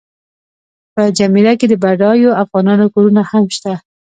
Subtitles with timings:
[0.93, 3.73] په جمیره کې د بډایو افغانانو کورونه هم شته.